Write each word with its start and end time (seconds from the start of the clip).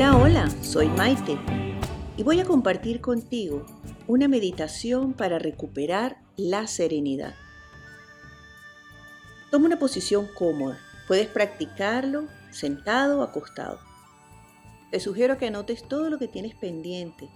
Hola, 0.00 0.16
hola, 0.16 0.50
soy 0.62 0.86
Maite 0.86 1.36
y 2.16 2.22
voy 2.22 2.38
a 2.38 2.44
compartir 2.44 3.00
contigo 3.00 3.66
una 4.06 4.28
meditación 4.28 5.12
para 5.12 5.40
recuperar 5.40 6.22
la 6.36 6.68
serenidad. 6.68 7.34
Toma 9.50 9.66
una 9.66 9.80
posición 9.80 10.28
cómoda. 10.38 10.78
Puedes 11.08 11.26
practicarlo 11.26 12.28
sentado 12.52 13.18
o 13.18 13.22
acostado. 13.24 13.80
Te 14.92 15.00
sugiero 15.00 15.36
que 15.36 15.48
anotes 15.48 15.82
todo 15.88 16.10
lo 16.10 16.18
que 16.20 16.28
tienes 16.28 16.54
pendiente 16.54 17.28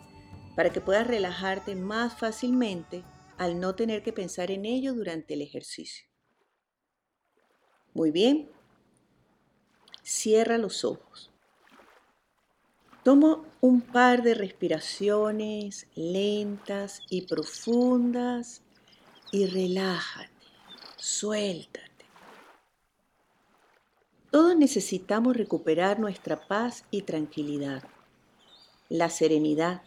para 0.54 0.70
que 0.70 0.80
puedas 0.80 1.08
relajarte 1.08 1.74
más 1.74 2.16
fácilmente 2.16 3.02
al 3.38 3.58
no 3.58 3.74
tener 3.74 4.04
que 4.04 4.12
pensar 4.12 4.52
en 4.52 4.66
ello 4.66 4.94
durante 4.94 5.34
el 5.34 5.42
ejercicio. 5.42 6.06
Muy 7.92 8.12
bien. 8.12 8.52
Cierra 10.04 10.58
los 10.58 10.84
ojos. 10.84 11.31
Toma 13.02 13.42
un 13.60 13.80
par 13.80 14.22
de 14.22 14.34
respiraciones 14.34 15.88
lentas 15.96 17.00
y 17.10 17.22
profundas 17.22 18.62
y 19.32 19.46
relájate, 19.46 20.30
suéltate. 20.98 21.90
Todos 24.30 24.56
necesitamos 24.56 25.36
recuperar 25.36 25.98
nuestra 25.98 26.46
paz 26.46 26.84
y 26.92 27.02
tranquilidad, 27.02 27.82
la 28.88 29.10
serenidad. 29.10 29.82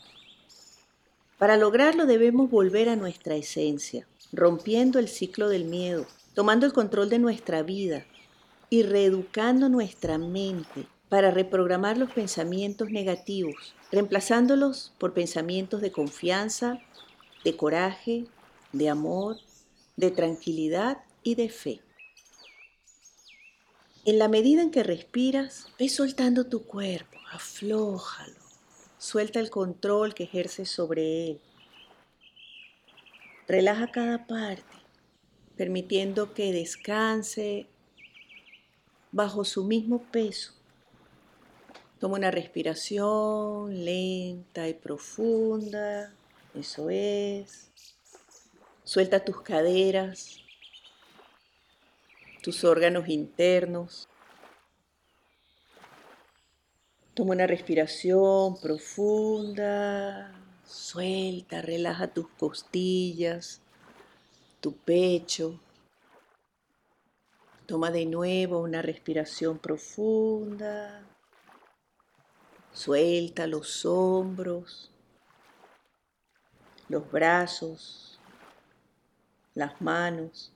Para 1.38 1.55
lograrlo 1.55 2.05
debemos 2.05 2.50
volver 2.50 2.90
a 2.90 2.98
nuestra 2.98 3.35
esencia, 3.35 4.05
rompiendo 4.34 5.00
el 5.00 5.07
ciclo 5.07 5.48
del 5.48 5.63
miedo, 5.63 6.05
tomando 6.34 6.66
el 6.66 6.74
control 6.74 7.10
de 7.10 7.20
nuestra 7.20 7.63
vida 7.63 8.05
y 8.70 8.84
reeducando 8.84 9.70
nuestra 9.70 10.18
mente 10.18 10.88
para 11.09 11.31
reprogramar 11.31 11.98
los 11.98 12.11
pensamientos 12.11 12.89
negativos, 12.89 13.75
reemplazándolos 13.91 14.93
por 14.98 15.13
pensamientos 15.13 15.81
de 15.81 15.91
confianza, 15.91 16.81
de 17.43 17.55
coraje, 17.55 18.25
de 18.71 18.89
amor, 18.89 19.37
de 19.95 20.11
tranquilidad 20.11 20.98
y 21.23 21.35
de 21.35 21.49
fe. 21.49 21.81
En 24.03 24.20
la 24.20 24.27
medida 24.27 24.61
en 24.61 24.71
que 24.71 24.83
respiras, 24.83 25.67
ve 25.79 25.89
soltando 25.89 26.48
tu 26.48 26.65
cuerpo, 26.65 27.17
aflójalo, 27.31 28.39
suelta 28.98 29.39
el 29.39 29.49
control 29.49 30.13
que 30.13 30.23
ejerces 30.23 30.70
sobre 30.70 31.31
él. 31.31 31.41
Relaja 33.48 33.91
cada 33.91 34.26
parte, 34.26 34.63
permitiendo 35.55 36.33
que 36.33 36.51
descanse 36.51 37.67
bajo 39.11 39.45
su 39.45 39.63
mismo 39.63 40.03
peso 40.11 40.55
Toma 42.05 42.17
una 42.17 42.29
respiración 42.29 43.84
lenta 43.84 44.67
y 44.67 44.75
profunda. 44.75 46.13
Eso 46.53 46.91
es. 46.91 47.71
Suelta 48.84 49.25
tus 49.25 49.41
caderas, 49.41 50.39
tus 52.43 52.63
órganos 52.63 53.09
internos. 53.09 54.07
Toma 57.15 57.31
una 57.31 57.48
respiración 57.48 58.61
profunda. 58.61 60.31
Suelta, 60.63 61.63
relaja 61.63 62.13
tus 62.13 62.27
costillas, 62.37 63.61
tu 64.61 64.75
pecho. 64.75 65.59
Toma 67.65 67.89
de 67.89 68.05
nuevo 68.05 68.59
una 68.59 68.83
respiración 68.83 69.57
profunda. 69.57 71.14
Suelta 72.75 73.47
los 73.47 73.86
hombros, 73.86 74.91
los 76.90 77.09
brazos, 77.09 78.19
las 79.53 79.81
manos. 79.81 80.52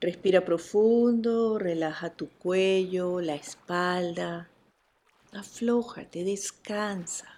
Respira 0.00 0.42
profundo, 0.42 1.58
relaja 1.58 2.08
tu 2.08 2.30
cuello, 2.30 3.20
la 3.20 3.34
espalda. 3.34 4.48
Aflójate, 5.32 6.24
descansa. 6.24 7.28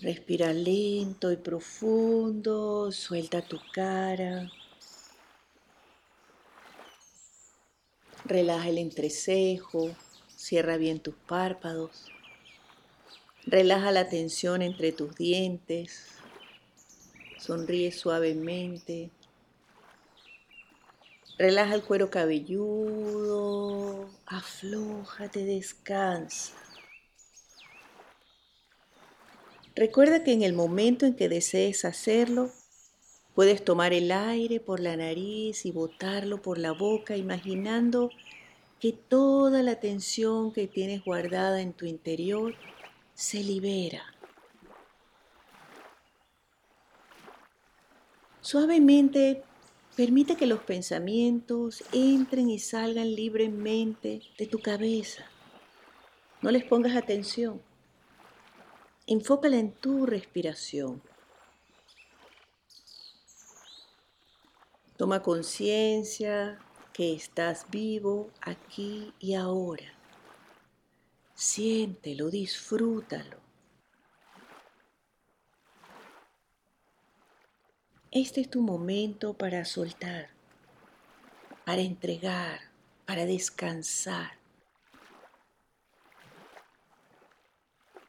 Respira 0.00 0.52
lento 0.52 1.30
y 1.30 1.36
profundo, 1.36 2.90
suelta 2.90 3.42
tu 3.42 3.60
cara. 3.72 4.50
Relaja 8.24 8.70
el 8.70 8.78
entrecejo, 8.78 9.94
Cierra 10.38 10.76
bien 10.76 11.00
tus 11.00 11.16
párpados. 11.16 12.12
Relaja 13.44 13.90
la 13.90 14.08
tensión 14.08 14.62
entre 14.62 14.92
tus 14.92 15.16
dientes. 15.16 16.12
Sonríe 17.40 17.90
suavemente. 17.90 19.10
Relaja 21.38 21.74
el 21.74 21.82
cuero 21.82 22.08
cabelludo. 22.08 24.08
Aflójate, 24.26 25.44
descansa. 25.44 26.54
Recuerda 29.74 30.22
que 30.22 30.32
en 30.32 30.42
el 30.42 30.52
momento 30.52 31.04
en 31.04 31.16
que 31.16 31.28
desees 31.28 31.84
hacerlo, 31.84 32.52
puedes 33.34 33.64
tomar 33.64 33.92
el 33.92 34.12
aire 34.12 34.60
por 34.60 34.78
la 34.78 34.96
nariz 34.96 35.66
y 35.66 35.72
botarlo 35.72 36.40
por 36.40 36.58
la 36.58 36.70
boca 36.70 37.16
imaginando 37.16 38.10
que 38.80 38.92
toda 38.92 39.62
la 39.62 39.80
tensión 39.80 40.52
que 40.52 40.68
tienes 40.68 41.04
guardada 41.04 41.60
en 41.60 41.72
tu 41.72 41.84
interior 41.84 42.54
se 43.14 43.42
libera. 43.42 44.02
Suavemente 48.40 49.42
permite 49.96 50.36
que 50.36 50.46
los 50.46 50.60
pensamientos 50.60 51.82
entren 51.92 52.48
y 52.48 52.58
salgan 52.60 53.14
libremente 53.14 54.22
de 54.38 54.46
tu 54.46 54.60
cabeza. 54.60 55.24
No 56.40 56.50
les 56.52 56.64
pongas 56.64 56.96
atención. 56.96 57.60
Enfócala 59.06 59.56
en 59.56 59.72
tu 59.72 60.06
respiración. 60.06 61.02
Toma 64.96 65.22
conciencia 65.22 66.58
que 66.98 67.14
estás 67.14 67.66
vivo 67.70 68.28
aquí 68.40 69.14
y 69.20 69.34
ahora. 69.34 69.92
Siéntelo, 71.32 72.28
disfrútalo. 72.28 73.36
Este 78.10 78.40
es 78.40 78.50
tu 78.50 78.62
momento 78.62 79.34
para 79.34 79.64
soltar, 79.64 80.30
para 81.64 81.82
entregar, 81.82 82.62
para 83.06 83.26
descansar. 83.26 84.32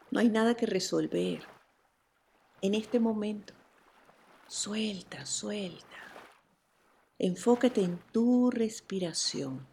No 0.09 0.19
hay 0.19 0.29
nada 0.29 0.55
que 0.55 0.65
resolver. 0.65 1.43
En 2.63 2.73
este 2.73 2.99
momento, 2.99 3.53
suelta, 4.47 5.27
suelta. 5.27 6.08
Enfócate 7.21 7.81
en 7.81 7.99
tu 8.13 8.49
respiración. 8.49 9.67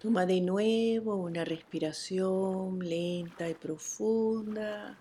Toma 0.00 0.26
de 0.26 0.40
nuevo 0.40 1.14
una 1.14 1.44
respiración 1.44 2.80
lenta 2.80 3.48
y 3.48 3.54
profunda. 3.54 4.98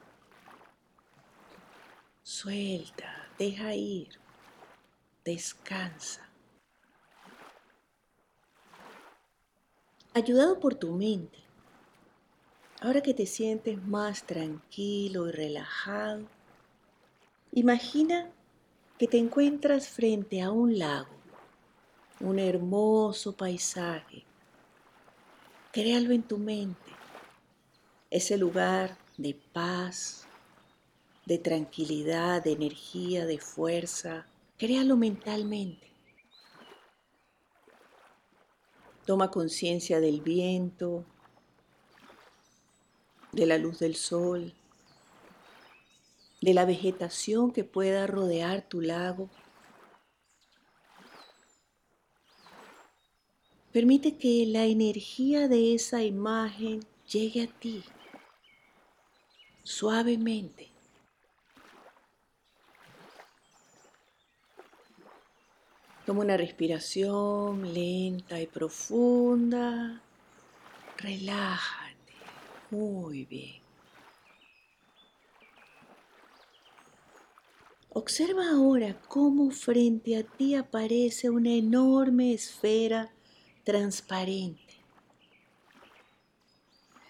Suelta, 2.22 3.28
deja 3.40 3.74
ir, 3.74 4.19
descansa. 5.25 6.30
Ayudado 10.13 10.60
por 10.60 10.75
tu 10.75 10.92
mente, 10.92 11.49
Ahora 12.81 13.02
que 13.02 13.14
te 13.14 13.26
sientes 13.26 13.84
más 13.84 14.24
tranquilo 14.24 15.28
y 15.28 15.31
relajado, 15.34 16.26
imagina 17.52 18.31
que 18.98 19.06
te 19.06 19.18
encuentras 19.18 19.90
frente 19.90 20.42
a 20.42 20.52
un 20.52 20.80
lago, 20.80 21.10
un 22.22 22.40
hermoso 22.40 23.36
paisaje. 23.36 24.24
Créalo 25.74 26.14
en 26.14 26.24
tu 26.24 26.38
mente, 26.38 26.92
ese 28.10 28.38
lugar 28.38 28.98
de 29.18 29.38
paz, 29.52 30.26
de 31.26 31.38
tranquilidad, 31.38 32.42
de 32.42 32.54
energía, 32.54 33.26
de 33.26 33.40
fuerza. 33.40 34.26
Créalo 34.58 34.96
mentalmente. 34.96 35.88
Toma 39.06 39.30
conciencia 39.30 40.00
del 40.00 40.22
viento, 40.22 41.06
de 43.31 43.46
la 43.46 43.58
luz 43.58 43.80
del 43.80 43.96
sol, 43.96 44.54
de 46.42 46.54
la 46.54 46.66
vegetación 46.66 47.52
que 47.52 47.64
pueda 47.64 48.08
rodear 48.08 48.62
tu 48.62 48.81
lago. 48.81 49.30
Permite 53.72 54.18
que 54.18 54.46
la 54.48 54.66
energía 54.66 55.48
de 55.48 55.76
esa 55.76 56.04
imagen 56.04 56.80
llegue 57.08 57.44
a 57.44 57.48
ti 57.48 57.84
suavemente. 59.64 60.68
Toma 66.06 66.22
una 66.22 66.38
respiración 66.38 67.72
lenta 67.72 68.42
y 68.42 68.48
profunda. 68.48 70.02
Relájate. 70.98 71.89
Muy 72.71 73.25
bien. 73.25 73.62
Observa 77.92 78.51
ahora 78.51 79.01
cómo 79.07 79.50
frente 79.50 80.16
a 80.16 80.24
ti 80.24 80.54
aparece 80.54 81.30
una 81.30 81.51
enorme 81.51 82.33
esfera 82.33 83.12
transparente. 83.63 84.75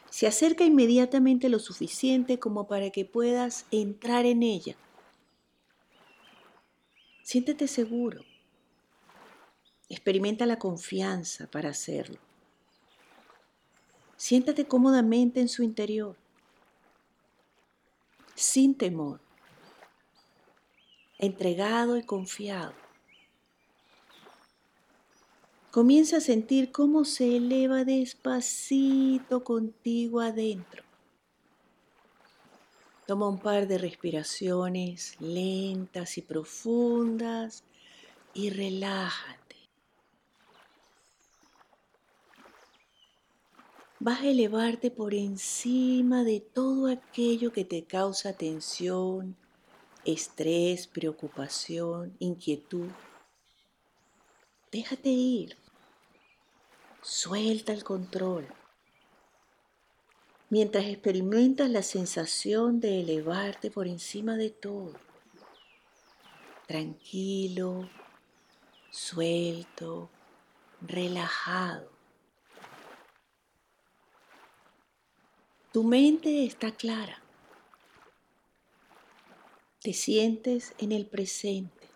Se 0.09 0.25
acerca 0.25 0.63
inmediatamente 0.63 1.49
lo 1.49 1.59
suficiente 1.59 2.39
como 2.39 2.67
para 2.67 2.89
que 2.89 3.05
puedas 3.05 3.65
entrar 3.71 4.25
en 4.25 4.41
ella. 4.41 4.75
Siéntete 7.23 7.67
seguro. 7.67 8.21
Experimenta 9.89 10.45
la 10.45 10.57
confianza 10.57 11.45
para 11.51 11.69
hacerlo. 11.69 12.28
Siéntate 14.19 14.67
cómodamente 14.67 15.39
en 15.39 15.47
su 15.47 15.63
interior, 15.63 16.17
sin 18.35 18.75
temor, 18.75 19.21
entregado 21.17 21.95
y 21.95 22.03
confiado. 22.03 22.73
Comienza 25.71 26.17
a 26.17 26.19
sentir 26.19 26.73
cómo 26.73 27.05
se 27.05 27.37
eleva 27.37 27.85
despacito 27.85 29.45
contigo 29.45 30.19
adentro. 30.19 30.83
Toma 33.07 33.29
un 33.29 33.39
par 33.39 33.69
de 33.69 33.77
respiraciones 33.77 35.15
lentas 35.21 36.17
y 36.17 36.23
profundas 36.23 37.63
y 38.33 38.49
relájate. 38.49 39.38
Vas 43.99 44.21
a 44.21 44.27
elevarte 44.27 44.91
por 44.91 45.13
encima 45.13 46.23
de 46.23 46.39
todo 46.39 46.87
aquello 46.87 47.51
que 47.51 47.65
te 47.65 47.83
causa 47.83 48.33
tensión, 48.33 49.35
estrés, 50.05 50.87
preocupación, 50.87 52.15
inquietud. 52.19 52.89
Déjate 54.71 55.09
ir. 55.09 55.57
Suelta 57.01 57.73
el 57.73 57.83
control. 57.83 58.47
Mientras 60.49 60.85
experimentas 60.85 61.69
la 61.69 61.83
sensación 61.83 62.79
de 62.79 63.01
elevarte 63.01 63.69
por 63.69 63.87
encima 63.87 64.35
de 64.35 64.49
todo. 64.49 64.93
Tranquilo, 66.67 67.89
suelto, 68.91 70.09
relajado. 70.81 71.98
Tu 75.71 75.83
mente 75.83 76.45
está 76.45 76.71
clara. 76.71 77.21
Te 79.83 79.93
sientes 79.93 80.73
en 80.79 80.91
el 80.91 81.05
presente, 81.05 81.87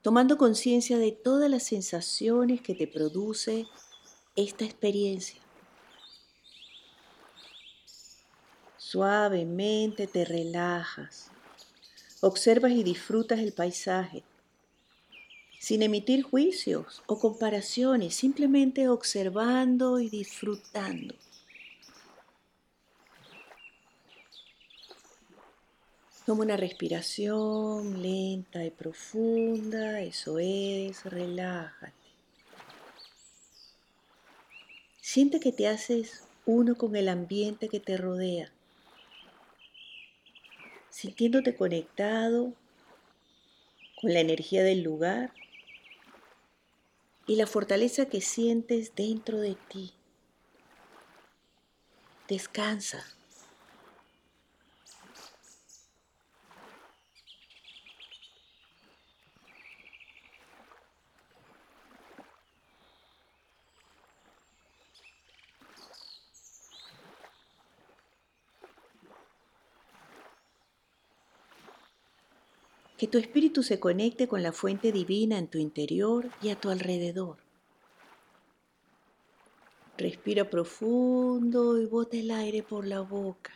tomando 0.00 0.38
conciencia 0.38 0.96
de 0.96 1.12
todas 1.12 1.50
las 1.50 1.64
sensaciones 1.64 2.62
que 2.62 2.74
te 2.74 2.86
produce 2.86 3.66
esta 4.36 4.64
experiencia. 4.64 5.38
Suavemente 8.78 10.06
te 10.06 10.24
relajas, 10.24 11.30
observas 12.22 12.72
y 12.72 12.82
disfrutas 12.84 13.38
el 13.38 13.52
paisaje, 13.52 14.22
sin 15.60 15.82
emitir 15.82 16.22
juicios 16.22 17.02
o 17.06 17.18
comparaciones, 17.18 18.14
simplemente 18.14 18.88
observando 18.88 20.00
y 20.00 20.08
disfrutando. 20.08 21.14
Toma 26.24 26.44
una 26.44 26.56
respiración 26.56 28.00
lenta 28.00 28.64
y 28.64 28.70
profunda, 28.70 30.00
eso 30.02 30.38
es, 30.38 31.04
relájate. 31.04 31.92
Siente 35.00 35.40
que 35.40 35.50
te 35.50 35.66
haces 35.66 36.22
uno 36.46 36.76
con 36.76 36.94
el 36.94 37.08
ambiente 37.08 37.68
que 37.68 37.80
te 37.80 37.96
rodea, 37.96 38.52
sintiéndote 40.90 41.56
conectado 41.56 42.52
con 44.00 44.12
la 44.12 44.20
energía 44.20 44.62
del 44.62 44.84
lugar 44.84 45.32
y 47.26 47.34
la 47.34 47.48
fortaleza 47.48 48.06
que 48.06 48.20
sientes 48.20 48.94
dentro 48.94 49.40
de 49.40 49.56
ti. 49.68 49.92
Descansa. 52.28 53.04
Que 73.02 73.08
tu 73.08 73.18
espíritu 73.18 73.64
se 73.64 73.80
conecte 73.80 74.28
con 74.28 74.44
la 74.44 74.52
fuente 74.52 74.92
divina 74.92 75.36
en 75.36 75.48
tu 75.48 75.58
interior 75.58 76.30
y 76.40 76.50
a 76.50 76.60
tu 76.60 76.70
alrededor. 76.70 77.38
Respira 79.98 80.48
profundo 80.48 81.80
y 81.80 81.86
bota 81.86 82.16
el 82.16 82.30
aire 82.30 82.62
por 82.62 82.86
la 82.86 83.00
boca. 83.00 83.52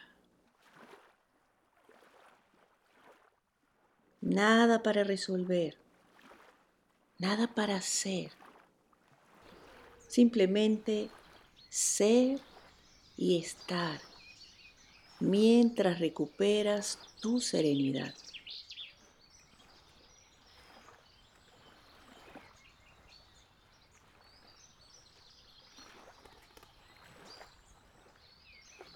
Nada 4.21 4.83
para 4.83 5.05
resolver, 5.05 5.79
nada 7.21 7.47
para 7.47 7.76
hacer. 7.76 8.33
Simplemente 10.09 11.09
ser 11.69 12.41
y 13.17 13.38
estar 13.38 14.00
mientras 15.21 16.00
recuperas 16.00 16.99
tu 17.21 17.41
serenidad. 17.41 18.12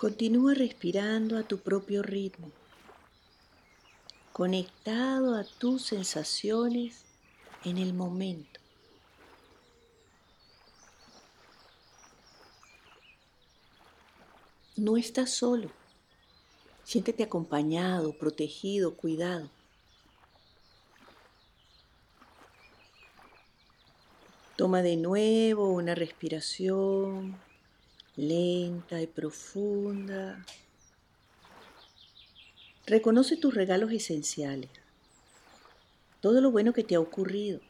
Continúa 0.01 0.55
respirando 0.55 1.37
a 1.37 1.43
tu 1.43 1.59
propio 1.59 2.03
ritmo, 2.03 2.51
conectado 4.33 5.35
a 5.35 5.45
tus 5.45 5.83
sensaciones 5.83 7.05
en 7.67 7.77
el 7.77 7.93
momento. 7.93 8.61
No 14.75 14.97
estás 14.97 15.35
solo. 15.35 15.71
Siéntete 16.83 17.23
acompañado, 17.23 18.17
protegido, 18.17 18.97
cuidado. 18.97 19.51
Toma 24.57 24.81
de 24.81 24.97
nuevo 24.97 25.69
una 25.69 25.95
respiración 25.95 27.50
lenta 28.17 29.01
y 29.01 29.07
profunda. 29.07 30.45
Reconoce 32.87 33.37
tus 33.37 33.55
regalos 33.55 33.93
esenciales, 33.93 34.71
todo 36.21 36.41
lo 36.41 36.51
bueno 36.51 36.73
que 36.73 36.83
te 36.83 36.97
ha 36.97 37.01
ocurrido, 37.01 37.61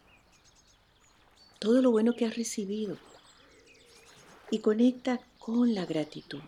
todo 1.59 1.83
lo 1.83 1.91
bueno 1.91 2.15
que 2.15 2.25
has 2.25 2.37
recibido 2.37 2.97
y 4.51 4.61
conecta 4.61 5.21
con 5.39 5.75
la 5.75 5.85
gratitud. 5.85 6.41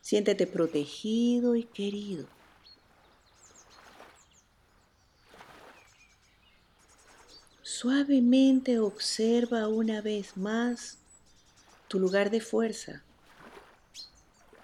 Siéntete 0.00 0.46
protegido 0.46 1.56
y 1.56 1.64
querido. 1.64 2.26
Suavemente 7.62 8.78
observa 8.78 9.68
una 9.68 10.00
vez 10.00 10.36
más 10.36 10.98
tu 11.88 11.98
lugar 11.98 12.30
de 12.30 12.40
fuerza, 12.40 13.02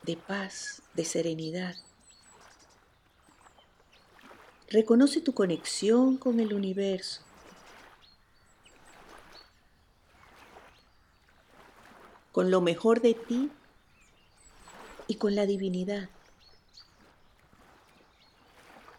de 0.02 0.16
paz, 0.16 0.82
de 0.94 1.04
serenidad. 1.04 1.76
Reconoce 4.68 5.20
tu 5.20 5.34
conexión 5.34 6.16
con 6.16 6.40
el 6.40 6.54
universo. 6.54 7.22
con 12.32 12.50
lo 12.50 12.60
mejor 12.60 13.00
de 13.00 13.14
ti 13.14 13.50
y 15.06 15.16
con 15.16 15.34
la 15.34 15.46
divinidad. 15.46 16.08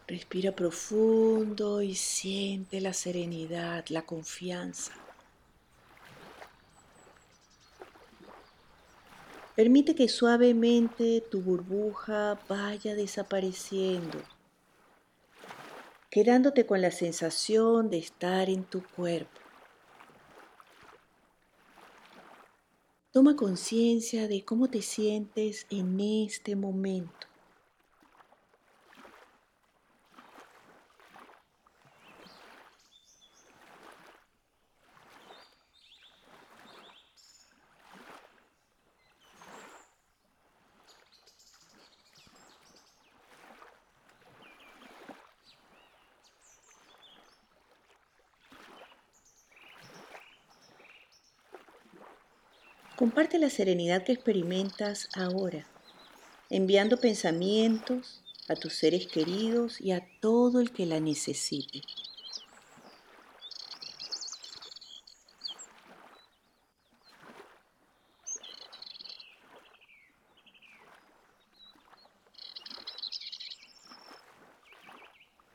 Respira 0.08 0.52
profundo 0.52 1.82
y 1.82 1.96
siente 1.96 2.82
la 2.82 2.94
serenidad, 2.94 3.86
la 3.88 4.02
confianza. 4.02 4.94
Permite 9.56 9.96
que 9.96 10.08
suavemente 10.08 11.22
tu 11.30 11.42
burbuja 11.42 12.40
vaya 12.48 12.96
desapareciendo, 12.96 14.18
quedándote 16.10 16.66
con 16.66 16.82
la 16.82 16.92
sensación 16.92 17.90
de 17.90 17.98
estar 17.98 18.50
en 18.50 18.64
tu 18.64 18.82
cuerpo. 18.96 19.42
Toma 23.12 23.36
conciencia 23.36 24.30
de 24.30 24.46
cómo 24.46 24.70
te 24.70 24.82
sientes 24.82 25.68
en 25.70 26.00
este 26.00 26.56
momento. 26.56 27.31
Comparte 53.02 53.40
la 53.40 53.50
serenidad 53.50 54.04
que 54.04 54.12
experimentas 54.12 55.10
ahora, 55.16 55.66
enviando 56.52 56.98
pensamientos 56.98 58.22
a 58.48 58.54
tus 58.54 58.76
seres 58.76 59.08
queridos 59.08 59.82
y 59.82 59.92
a 59.92 60.08
todo 60.20 60.62
el 60.62 60.72
que 60.72 60.86
la 60.86 61.00
necesite. 61.00 61.82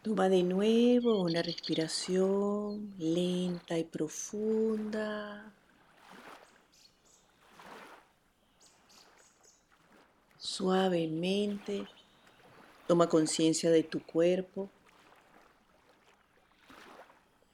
Toma 0.02 0.28
de 0.28 0.42
nuevo 0.42 1.22
una 1.22 1.42
respiración 1.42 2.92
lenta 2.98 3.78
y 3.78 3.84
profunda. 3.84 5.52
Suavemente 10.56 11.86
toma 12.86 13.10
conciencia 13.10 13.70
de 13.70 13.82
tu 13.82 14.02
cuerpo. 14.02 14.70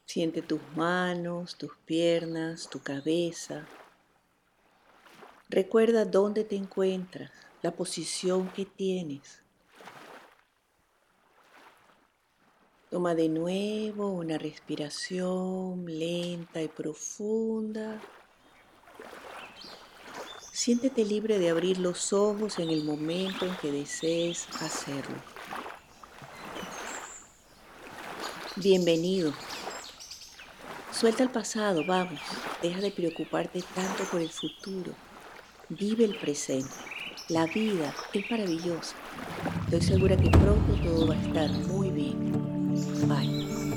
Siente 0.07 0.41
tus 0.41 0.61
manos, 0.77 1.57
tus 1.57 1.73
piernas, 1.85 2.71
tu 2.71 2.81
cabeza. 2.81 3.67
Recuerda 5.49 6.05
dónde 6.05 6.45
te 6.45 6.55
encuentras, 6.55 7.33
la 7.61 7.73
posición 7.73 8.49
que 8.53 8.67
tienes. 8.67 9.43
Toma 12.89 13.17
de 13.17 13.29
nuevo 13.29 14.13
una 14.13 14.39
respiración 14.39 15.87
lenta 15.87 16.63
y 16.63 16.69
profunda. 16.69 18.01
Siéntete 20.55 21.03
libre 21.03 21.39
de 21.39 21.49
abrir 21.49 21.79
los 21.79 22.13
ojos 22.13 22.59
en 22.59 22.69
el 22.69 22.85
momento 22.85 23.47
en 23.47 23.57
que 23.57 23.73
desees 23.73 24.47
hacerlo. 24.61 25.17
Bienvenido. 28.57 29.33
Suelta 30.93 31.23
el 31.23 31.31
pasado, 31.31 31.87
vamos. 31.87 32.21
Deja 32.61 32.81
de 32.81 32.91
preocuparte 32.91 33.65
tanto 33.75 34.05
por 34.05 34.21
el 34.21 34.29
futuro. 34.29 34.93
Vive 35.71 36.05
el 36.05 36.19
presente. 36.19 36.75
La 37.31 37.47
vida 37.47 37.95
es 38.13 38.31
maravillosa. 38.31 38.95
Estoy 39.65 39.81
segura 39.81 40.19
que 40.19 40.29
pronto 40.29 40.75
todo 40.85 41.09
va 41.09 41.15
a 41.15 41.23
estar 41.23 41.51
muy 41.51 41.89
bien. 41.89 42.31
Bye. 43.09 43.72